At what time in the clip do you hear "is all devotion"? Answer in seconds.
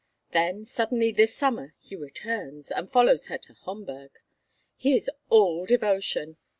4.95-6.37